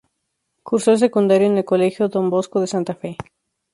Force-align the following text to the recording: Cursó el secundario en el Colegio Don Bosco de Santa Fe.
Cursó 0.63 0.93
el 0.93 0.97
secundario 0.97 1.45
en 1.45 1.59
el 1.59 1.63
Colegio 1.63 2.09
Don 2.09 2.31
Bosco 2.31 2.59
de 2.59 2.65
Santa 2.65 2.95
Fe. 2.95 3.15